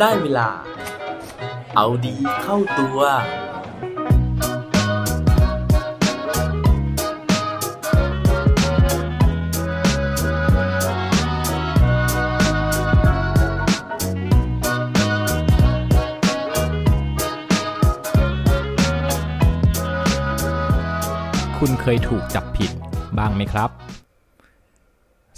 [0.00, 0.48] ได้เวลา
[1.76, 2.98] เอาดีเข้าตัว
[21.58, 22.70] คุณเคยถูกจับผิด
[23.18, 23.70] บ้างไหมครับ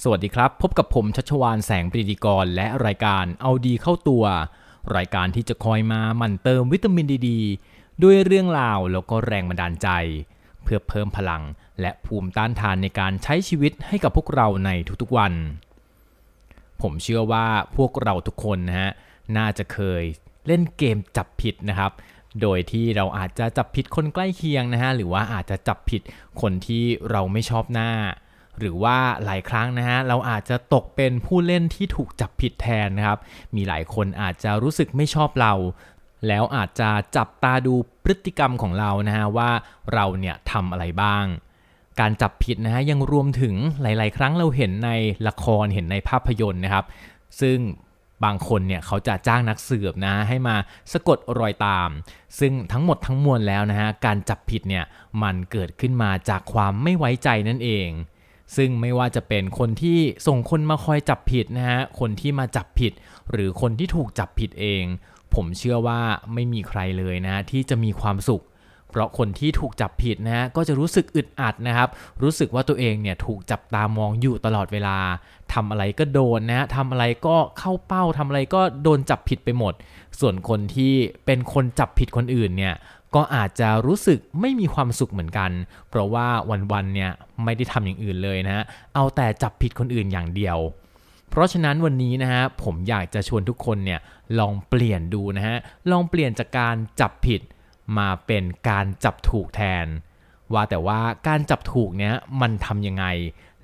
[0.05, 4.25] สวัสดีครับ พบกับผมชัชวานแสงปรีดีกร และรายการเอาดีเข้าตัว
[4.97, 7.31] รายการที่จะคอยมาหมั่นเติมวิตามินดีด
[8.03, 9.89] ด้วยเรื่องราวแล้วก็แรงบันดาลใจ
[10.63, 11.43] เพื่อเพิ่มพลัง
[11.81, 14.71] และภูมิต้านทานในการใช้ชีวิตให้กับพวกเราใน
[15.03, 15.33] ทุกๆวัน
[16.83, 18.91] ผมเชื่อว่าพวกเราทุกคนนะฮะ
[19.37, 20.03] น่าจะเคย
[20.47, 21.93] เล่นเกมจับผิดนะครับ
[22.41, 26.03] โดยที่เราอาจจะจับผิดคนใกล้เคียงนะฮะหรือว่าอาจจะจับผิด
[26.41, 27.91] คนที่เราไม่ชอบหน้า
[28.59, 33.19] หรือว่าหลายครั้งนะฮะเราอาจจะตกเป็นผู้เล่นที่ถูกจับผิดแทนนะครับ
[33.57, 35.55] มีหลายคนอาจจะรู้สึกไม่ชอบเรา
[36.29, 39.51] แล้วอาจจะจับตาดูพฤติกรรมของเรานะฮะว่า
[39.93, 41.25] เราเนี่ยทำอะไรบ้าง
[42.01, 44.91] การจับผิดนะฮะยังรวมถึงหลาย ๆ ครั้งเราเห็นใน
[45.29, 46.85] ละครเห็นในภาพยนตร์นะครับ
[47.41, 47.59] ซึ่ง
[48.25, 50.57] บางคนเนี่ยเขาจะจ้างนักสืบนะให้มา
[50.93, 51.91] สะกดรอยตาม
[52.39, 54.85] ซึ่งทั้งหมดทั้งมวลแล้วนะฮะการจับผิดเนี่ย
[55.23, 57.89] มันเกิดขึ้นมาจากความไม่ไว้ใจนั่นเอง
[58.57, 62.93] ซึ่งไม่ว่าจะเป็นคนที่ส่งคนมาคอยจับผิดนะฮะ คนที่มาจับผิด
[63.31, 64.85] หรือคนที่ถูกจับผิดเอง
[65.35, 66.01] ผมเชื่อว่า
[66.35, 68.45] ไม่มีใครเลยนะที่จะมีความสุข
[68.91, 71.89] เพราะคนที่ถูกจับผิดนะฮะก็จะรู้สึกอึดอัดนะครับ
[72.23, 74.99] รู้สึกว่าตัวเองเนี่ยถูกจับตามองอยู่ตลอดเวลา
[75.55, 79.75] ทำอะไรก็โดนนะฮะทำอะไรก็เข้าเป้าทำอะไรก็โดนจับผิดไปหมด
[80.21, 80.93] ส่วนคนที่
[81.27, 82.75] เป็นคนจับผิดคนอื่นเนี่ย
[83.15, 85.51] ก็อาจจะรู้สึกไม่มีความสุขเหมือนกัน
[85.89, 86.27] เพราะว่า
[86.73, 87.11] วันๆเนี่ย
[87.45, 90.59] ไม่ได้ทำอย่างอื่นเลยนะฮะเอาแต่จับผิดคนอื่นอย่างเดียว
[91.31, 94.01] เพราะฉะนั้นวันนี้นะฮะผมอยากจะชวนทุกคนเนี่ย
[94.39, 95.57] ลองเปลี่ยนดูนะฮะ
[95.91, 97.41] ลองเปลี่ยนจากการจับผิด
[97.99, 99.87] มาเป็นการจับถูกแทน
[100.53, 103.05] ว่าแต่ว่าการจับถูกเนี้ยมันทำยังไง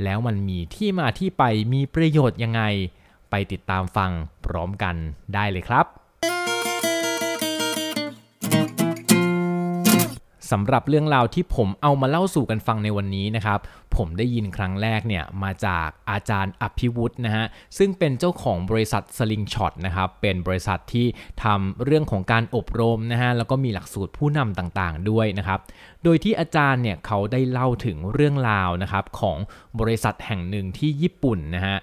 [0.04, 2.62] แล้วมันมีที่มาที่ไปมีประโยชน์ยังไง
[3.30, 4.10] ไปติดตามฟัง
[4.46, 4.96] พร้อมกัน
[5.34, 5.86] ได้เลยครับ
[10.50, 13.58] สำหรับเรื่องราวที่ผมเอามาเล่าสู่กันฟังในวันนี้นะครับ
[13.96, 17.44] ผมได้ยินครั้งแรกเนี่ยมาจากอาจารย์อภิวุฒินะฮะ
[17.78, 21.06] ซึ่งเป็นเจ้าของบริษัทสลิงช็อตนะครับเป็นบริษัทที่
[21.44, 25.60] ทำเรื่องของการอบรมนะฮะแล้วก็มีหลักสูตรผู้นำต่างๆด้วยนะครับ
[26.04, 29.38] โดยที่อาจารย์เนี่ยเขาได้เล่าถึงเรื่องราวนะครับของ
[29.80, 31.76] บริษัทแห่งหนึ่งที่ญี่ปุ่นนะฮะ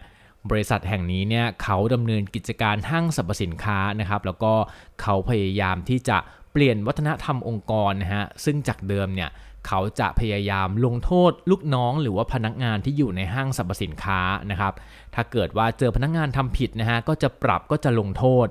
[0.49, 4.53] บริษัทแห่งนี้เนี่ยเขาดำเนินกิจการห้างสรรพสินค้านะครับแล้วก็
[5.01, 6.17] เขาพยายามที่จะ
[6.57, 9.29] เปลี่ยนวัฒนธรรมองค์กรนะฮะซึ่งจากเดิมเนี่ย
[9.67, 14.19] เขาจะพยายามลงโทษลูกน้องหรือว่าพนักงานที่อยู่ในห้างสรรพสินค้า
[14.51, 14.73] นะครับ
[15.16, 18.47] ถ้าเกิดว่าเจอพนักงานทำผิดนะฮะก็จะปรับก็จะลงโทษ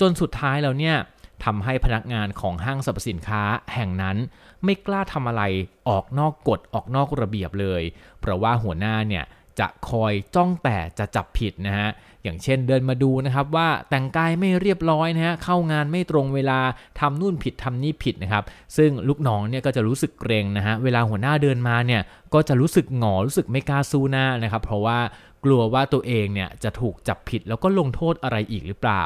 [0.00, 0.96] จนสุดท้ายแล้วเนี่ย
[1.44, 3.42] ทำให้พนักงานของห้างสรรพสินค้า
[3.74, 4.16] แห่งนั้น
[4.64, 5.42] ไม่กล้าทำอะไร
[5.88, 7.82] ออกนอกกฎออกนอกระเบียบเลย
[8.20, 9.24] เพราะว่าหัวหน้าเนี่ย
[9.60, 11.88] จะคอยจ้องแต่จะจับผิดนะฮะ
[12.22, 16.60] อย่างเช่นเดินมาดูนะครับว่าแต่งกายไม่เรียบร้อยนะฮะเข้างานไม่ตรงเวลา
[17.00, 18.44] ทำนู่นผิดทำนี่ผิดนะครับ
[18.76, 22.02] ซึ่งลูกน้องเนี่ยก็จะรู้สึกเกรงนะฮะเวลาหัวหน้าเดินมาเนี่ย
[22.34, 24.98] ก็จะรู้สึกหงอรู้สึกไม่กล้าสู้หน้านะครับเพราะว่า
[25.44, 29.04] กลัวว่าตัวเองเนี่ยจะถูกจับผิดแล้วก็ลงโทษอะไรอีกหรือเปล่า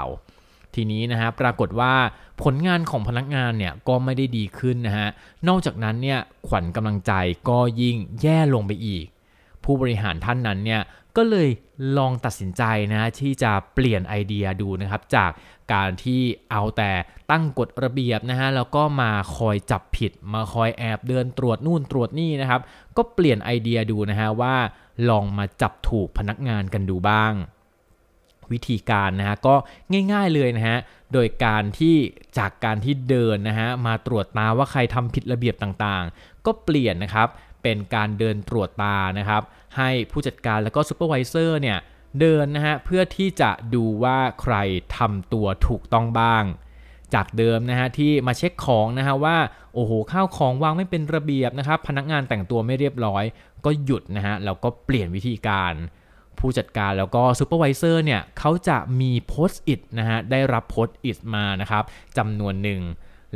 [0.75, 1.95] ทีนี้นะฮะปรากฏว่า
[2.43, 5.09] ผลงานของพนักงานเนี่ยก็ไม่ได้ดีขึ้นนะฮะ
[5.49, 7.13] นอกจากนั้นเนี่ยขวัญกำลังใจ
[7.49, 9.07] ก็ยิ่งแย่ลงไปอีก
[9.65, 10.83] ผู้บริหารท่านนั้นเนี่ย
[11.17, 11.49] ก็เลย
[11.97, 12.63] ลองตัดสินใจ
[12.93, 15.31] นะที่จะเปลี่ยนไอเดียดูนะครับจาก
[15.73, 16.93] การที่เอาแต่
[17.31, 22.61] ตั้งกฎระเบียบนะฮะแล้วก็มาคอยจับผิด มาคอยแอบเดินตรวจนู่นตรวจนี่นะครับ
[22.97, 24.57] ก็เปลี่ยนไอเดียดูนะฮะว่า
[25.09, 27.33] ลองมาจับถูกพนักงานกันดูบ้าง
[28.53, 29.55] วิธีการนะฮะก็
[30.13, 30.79] ง่ายๆเลยนะฮะ
[31.13, 31.97] โดยการที่
[32.39, 37.29] จากการที่เดินนะฮะมาตรวจตาว่าใครทำผิดระเบียบต่างๆ ก็เปลี่ยนนะครับ
[37.63, 39.43] เป็นการเดินตรวจตานะครับ
[39.77, 41.79] ให้ผู้จัดการแล้วก็ซูเปอร์วิเซอร์เนี่ย
[42.21, 44.55] เดินนะฮะเพื่อที่จะดูว่าใคร
[44.97, 46.45] ทำตัวถูกต้องบ้าง
[47.15, 49.37] จากเดิมนะฮะที่มาเช็คของนะฮะว่า
[49.75, 53.25] โอ้โหข้าวของวางไม่เป็นระเบียบนะครับ พนักงานแต่งตัวไม่เรียบร้อย
[53.65, 55.75] ก็หยุดนะฮะแล้วก็เปลี่ยนวิธีการ
[56.39, 61.85] ผู้จัดการแล้วก็ supervisor เนี่ยเขาจะมี Post-it นะฮะได้รับ Post-it มานะครับ
[62.19, 62.81] จำนวนหนึ่ง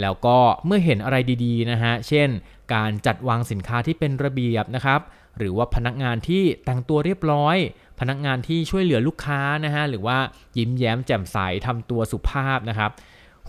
[0.00, 2.28] แล้วก็เมื่อเห็นอะไรดีๆนะฮะ เช่น
[2.74, 5.00] การจัดวางสินค้าที่เป็นระเบียบนะครับ
[5.38, 7.56] หรือว่าพนักงานที่แต่งตัวเรียบร้อย
[8.00, 10.18] พนักงานที่ช่วยเหลือลูกค้านะฮะ หรือว่า
[10.56, 11.36] ยิ้มแย้มแจ่มใส
[11.66, 12.90] ทำตัวสุภาพนะครับ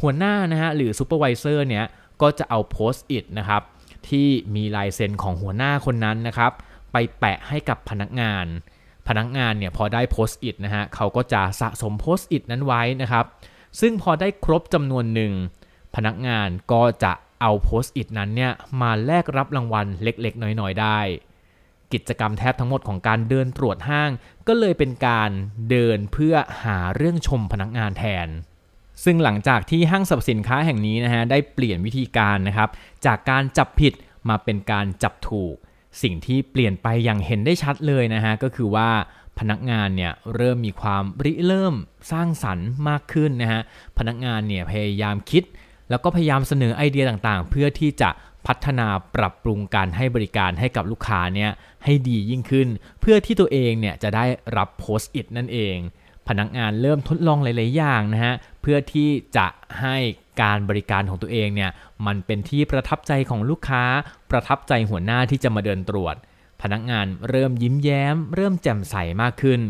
[0.02, 1.86] หัวหน้านะฮะหรือ supervisor เนี่ย
[2.22, 3.62] ก็จะเอาโพสต์อิทนะครับ
[4.10, 6.52] ที่มีลายเซ็นของหัวหน้าคนนั้นนะครับ
[6.92, 8.46] ไปแปะให้กับพนักงาน
[9.08, 13.26] พนักงานเนี่ยพอได้โพสต์อิทนะฮะ เขาก็จะสะสมโพสต์อิทนั้นไว้นะครับ
[13.80, 15.34] ซึ่งพอได้ครบจำนวนหนึ่ง
[15.96, 18.52] พนักงานก็จะเอาโพสต์อิทนั้นเนี่ย
[18.82, 21.00] มาแลกรับรางวัลเล็กๆ น้อยๆ ได้
[21.94, 24.12] กิจกรรมแทบทั้งหมดของการเดินตรวจห้าง
[24.48, 25.30] ก็เลยเป็นการ
[25.70, 28.28] เดินเพื่อหาเรื่องชมพนักงานแทน
[29.04, 32.70] ซึ่งหลังจากที่ห้างสรรพสินค้าแห่งนี้นะฮะได้เปลี่ยนวิธีการนะครับ
[33.06, 33.94] จากการจับผิด
[34.30, 35.56] มาเป็นการจับถูก
[36.02, 38.90] สิ่งที่เปลี่ยนไปอย่างเห็นได้ชัดเลยนะฮะก็คือว่า
[39.40, 41.76] พนักงานเนี่ยเริ่มมีความริเริ่ม
[42.12, 43.62] สร้างสรรค์มากขึ้นนะฮะ
[43.98, 45.44] พนักงานเนี่ยพยายามคิด
[45.90, 48.10] แล้วก็พยายามเสนอไอเดียต่างๆ เพื่อที่จะ
[48.48, 51.52] พัฒนาปรับปรุงการให้บริการให้กับลูกค้าเนี่ย
[51.84, 52.68] ให้ดียิ่งขึ้น
[53.02, 54.26] เพื่อที่ตัวเองเนี่ยจะได้
[54.58, 55.78] รับโพสต์อิทนั่นเอง
[56.28, 59.48] พนักงานเริ่มทดลองหลาย ๆ อย่างนะฮะเพื่อที่จะ
[59.82, 59.98] ให้
[60.42, 61.72] การบริการของตัวเองเนี่ย
[62.06, 63.84] มันเป็นที่ประทับใจของลูกค้า
[64.32, 66.16] ประทับใจหัวหน้าที่จะมาเดินตรวจ
[66.62, 69.62] พนักงานเริ่มยิ้มแย้ม เริ่มแจ่มใสมากขึ้น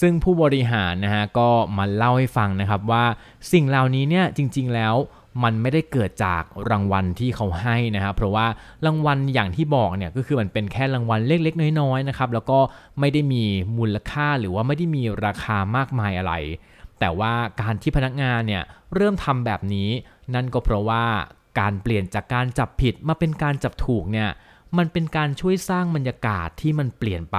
[0.00, 3.04] ซึ่งผู้บริหารนะฮะก็มาเล่าให้ฟังนะครับว่า
[3.52, 4.94] สิ่งเหล่านี้เนี่ยจริงๆแล้ว
[5.42, 8.46] มันไม่ได้เกิดจากรางวัลที่เขาให้นะครับเพราะว่า
[8.86, 12.58] รางวัลอย่างที่บอกเนี่ยก็คือมันเป็นแค่รางวัลเล็กๆ น้อยๆนะครับแล้วก็
[13.00, 13.44] ไม่ได้มี
[13.78, 16.34] มูลค่าหรือว่าไม่ได้มีราคามากมายอะไร
[17.00, 18.62] แต่ว่าการที่พนักงานเนี่ย
[18.94, 19.88] เริ่มทำแบบนี้
[20.34, 21.04] นั่นก็เพราะว่า
[21.60, 24.28] การเปลี่ยนจากการจับผิดมาเป็นการจับถูกเนี่ย
[24.78, 27.38] มันเป็นการช่วยสร้างบรรยากาศที่มันเปลี่ยนไป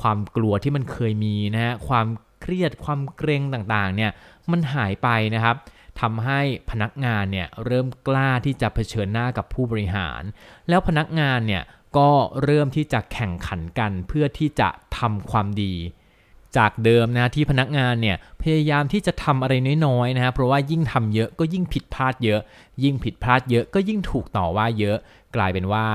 [0.00, 2.06] ความกลัวที่มันเคยมีนะฮะความ
[2.40, 4.10] เครียดความเกรงต่างๆเนี่ย
[4.50, 5.56] มันหายไปนะครับ
[6.00, 10.22] ทำให้พนักงานเนี่ยเริ่มกล้าที่จะเผชิญหน้ากับผู้บริหาร
[10.68, 11.62] แล้วพนักงานเนี่ย
[11.96, 12.10] ก็
[12.44, 14.68] เริ่มที่จะแข่งขันกันเพื่อที่จะ
[14.98, 15.74] ทำความดี
[16.56, 19.54] จากเดิมนะที่พนักงานเนี่ยพยายามที่จะทำอะไร
[19.86, 22.40] น้อยๆนะฮะเพราะว่ายิ่งทำเยอะก็ยิ่งผิดพลาดเยอะ
[22.84, 24.96] ยิ่งผิดพลาดเยอะก็ยิ่งถูกต่อว่าเยอะ
[25.36, 25.86] กลายเป็นว่า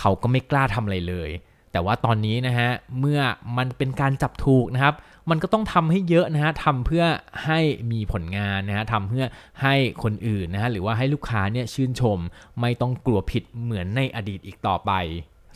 [0.00, 1.30] เขาก็ไม่กล้าทำอะไรเลย
[1.76, 2.70] แต่ว่าตอนนี้นะฮะ
[3.00, 3.20] เมื่อ
[3.58, 4.94] มันเป็นการจับถูกนะครับ
[5.30, 7.04] มันก็ต้องทำให้เยอะนะฮะทำเพื่อ
[7.44, 7.60] ให้
[7.92, 9.24] มีผลงานนะฮะทำเพื่อ
[9.62, 12.18] ให้คนอื่นนะฮะหรือว่าให้ลูกค้าเนี่ยชื่นชม
[12.60, 14.92] ไม่ต้องกลัวผิดเหมือนในอดีตอีกต่อไป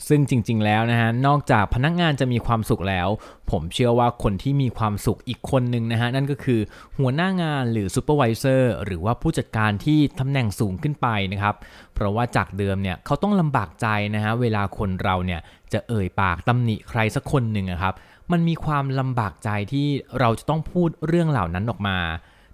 [0.07, 3.07] ซึ่งจริง ๆ แล้วนะฮะ นอกจากพนักงานจะมีความสุขแล้ว
[3.51, 6.59] ผมเชื่อว่าคนที่มีความสุขอีกคนหนึ่งนะฮะ นั่นก็คือ
[6.97, 11.55] หัวหน้างานหรือซูเปอร์วิเซอร์หรือว่าผู้จัดการที่ตำแหน่งสูงขึ้นไปนะครับ
[11.95, 15.41] เพราะว่าจากเดิมเนี่ยเขาต้องลำบากใจนะฮะ เวลาคนเราเนี่ย
[15.73, 17.93] จะเอ่ยปากตำหนิใครสักคนหนึ่งนะครับ
[18.31, 19.87] มันมีความลำบากใจที่
[20.19, 21.97] เราจะต้องพูดเรื่องเหล่านั้นออกมา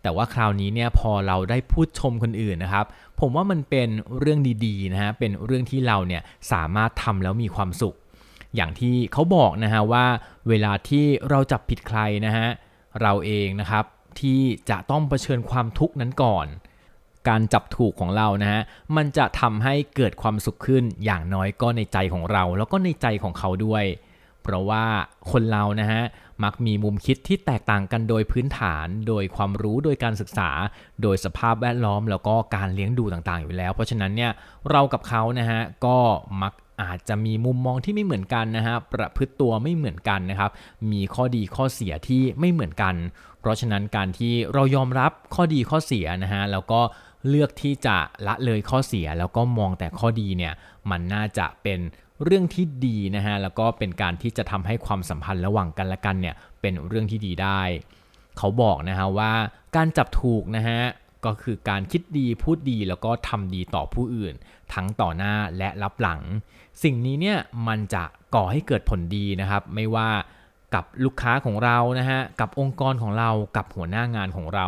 [0.02, 2.86] แต่ว่าคราวนี้เนี่ยพอเราได้พูดชมคนอื่นนะครับ
[3.20, 3.90] ผมว่ามันเป็น
[4.20, 6.22] เรื่องดีๆนะฮะเป็นเรื่องที่เราเนี่ย
[6.52, 7.96] สามารถทำแล้วมีความสุข
[8.56, 10.06] อย่างที่เขาบอกนะฮะว่า
[10.50, 12.48] เวลาที่เราจับผิดใครนะฮะ
[13.02, 13.86] เราเองนะครับ
[14.20, 16.48] ที่จะต้องเผชิญความทุกข์นั้นก่อน
[17.28, 18.62] การจับถูกของเรานะฮะ
[18.96, 23.86] มันจะทำให้เกิดความสุขขึ้นอย่างน้อยก็ในใจของเรา แล้วก็ในใจของเขาด้วย
[24.44, 24.86] เพราะว่า
[25.32, 26.02] คนเรานะฮะ
[26.44, 30.50] มักมีมุมคิดที่แตกต่างกันโดยพื้นฐาน โดยความรู้โดยการศึกษา
[31.02, 34.32] โดยสภาพแวดล้อมแล้วก็การเลี้ยงดูต่างๆอยู่แล้ว เพราะฉะนั้นเนี่ย
[34.70, 35.98] เรากับเขานะฮะก็
[36.42, 36.54] มัก
[36.84, 40.52] อาจจะมีมุมมองที่ไม่เหมือนกันนะฮะประพฤติตัวไม่เหมือนกันนะครับ
[40.92, 42.96] มีข้อดีข้อเสียที่ไม่เหมือนกัน
[43.40, 46.82] เพราะฉะนั้นการที่เรายอมรับข้อดีข้อเสียนะฮะแล้วก็
[47.28, 47.98] เลือกที่จะ
[48.28, 50.54] ละเลยข้อเสียแล้วก็มองแต่ข้อดีเนี่ย
[50.90, 51.80] มันน่าจะเป็น
[52.24, 57.62] เรื่องที่ดีนะฮะแล้วก็เป็นการที่จะทำให้ความสัมพันธ์ระหว่างกันและกันเนี่ยเป็นเรื่องที่ดีได้
[58.38, 59.32] เขาบอกนะฮะว่า
[59.76, 60.82] การจับถูกนะฮะ
[61.26, 64.34] ก็คือการคิดดีพูดดีแล้วก็ทำดีต่อผู้อื่น
[64.74, 66.22] ทั้งต่อหน้าและรับหลัง
[66.84, 68.04] สิ่งนี้เนี่ยมันจะ
[68.36, 70.10] ก่อให้เกิดผลดีนะครับ ไม่ว่า
[70.76, 74.68] กับลูกค้าของเรานะฮะกับองค์กรของเรากับหัวหน้างานของเรา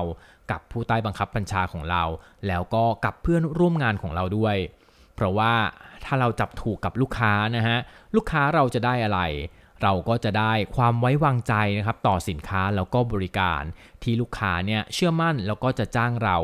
[0.51, 2.03] กับผู้ใต้บังคับบัญชาของเรา
[2.47, 4.55] แล้วก็กับเพื่อนร่วมงานของเราด้วย
[5.15, 5.53] เพราะว่า
[6.05, 7.77] ถ้าเราจับถูกกับลูกค้านะฮะ
[8.15, 9.21] ลูกค้าเราจะได้อะไร
[9.83, 13.61] เราก็จะได้ความไว้วางใจนะครับต่อสินค้าแล้วก็บริการ
[14.03, 16.37] ที่ลูกค้าเนี่ยเชื่อมั่นแล้วก็จะจ้างเรา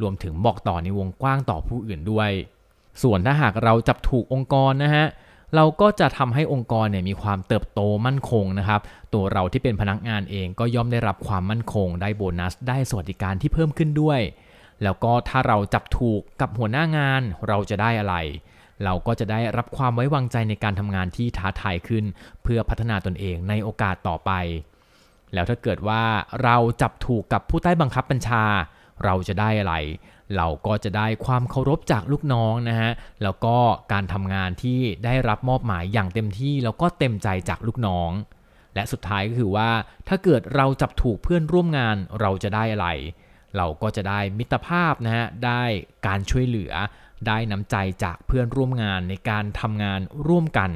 [0.00, 2.30] รวมถึงบอกต่อในวงกว้างต่อผู้อื่นด้วย
[3.02, 5.06] ส่วนถ้าหากเราจับถูกองค์กรนะฮะ
[5.56, 8.80] เราก็จะทำให้องค์กรเนี่ยมีความเติบโตมั่นคงนะครับ
[9.14, 14.20] ตัวเราที่เป็นพนักงานเองก็ย่อมได้รับความมั่นคง ได้โบนัส ได้สวัสดิการที่เพิ่มขึ้นด้วย
[14.82, 18.16] แล้วก็ถ้าเราจับถูกกับหัวหน้างานเราจะได้อะไร
[18.84, 22.04] เราก็จะได้รับความไว้วางใจในการทำงานที่ท้าทายขึ้น
[22.42, 24.30] เพื่อพัฒนาตนเองในโอกาสต่อไป
[25.34, 26.02] แล้วถ้าเกิดว่า
[26.44, 28.44] เราจับถูกกับผู้ใต้บังคับบัญชา
[29.04, 29.74] เราจะได้อะไร
[30.36, 32.90] เราก็จะได้ความเคารพจากลูกน้องนะฮะ
[33.22, 33.56] แล้วก็
[33.92, 38.10] การทำงานที่ได้รับมอบหมายอย่างเต็มที่แล้วก็เต็มใจจากลูกน้อง
[38.74, 39.70] และสุดท้ายก็คือว่า
[40.08, 42.88] ถ้าเกิดเราจับถูกเพื่อนร่วมงานเราจะได้อะไร
[43.56, 45.62] เราก็จะได้มิตรภาพนะฮะได้
[46.06, 46.72] การช่วยเหลือ
[47.26, 50.70] ได้น้ำใจจากเพื่อนร่วมงานในการทำงานร่วมกัน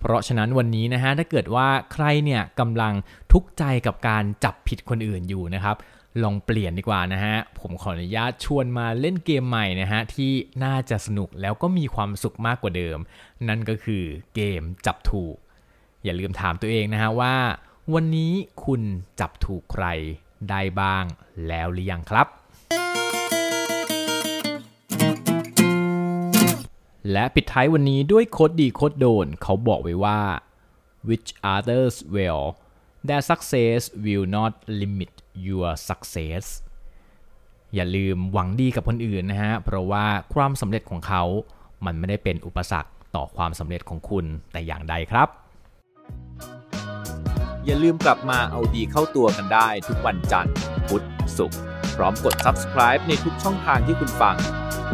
[0.00, 2.94] เพราะฉะนั้นวันนี้นะฮะถ้าเกิดว่าใครเนี่ยกำลัง
[3.32, 5.76] ทุกข์ใจกับการจับผิดคนอื่นอยู่นะครับ
[6.22, 10.32] ลองเปลี่ยนดีกว่านะฮะ ผมขออนุญาตชวนมาเล่นเกมใหม่นะฮะ ที่
[10.64, 12.98] น่าจะสนุกแล้วก็มีความสุขมากกว่าเดิม
[13.48, 15.36] นั่นก็คือเกมจับถูก
[16.04, 17.36] อย่าลืมถามตัวเองนะฮะว่า
[17.94, 18.32] วันนี้
[18.64, 18.82] คุณ
[19.20, 19.86] จับถูกใคร
[20.50, 21.04] ได้บ้าง
[21.48, 22.26] แล้วหรือยังครับ
[27.12, 30.20] และปิดท้ายวันนี้ด้วยโคดดีโคดโดนเขาบอกไว้ว่า
[31.08, 32.44] which others will
[33.06, 35.12] their success will not limit
[35.46, 36.44] your success
[37.74, 41.22] อย่าลืมหวังดีกับคนอื่นนะฮะ เพราะว่าความสำเร็จของเขา
[41.86, 45.28] มันไม่ได้เป็นอุปสรรคต่อความสำเร็จของคุณแต่อย่างใดครับ
[47.64, 50.54] อย่าลืมกลับมาเอาดีเข้าตัวกันได้ทุกวันจันทร์
[50.88, 51.04] พุธ
[51.36, 51.58] ศุกร์
[51.96, 54.36] พร้อมกด subscribe ในทุกช่องทางที่คุณฟัง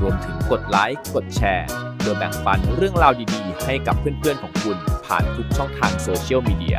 [0.00, 1.68] รวมถึงกดไลค์ กดแชร์
[1.99, 6.78] เพื่อแบ่งปันเรื่องราวดีๆ ให้กับเพื่อนๆของคุณผ่านทุกช่องทางโซเชียลมีเดีย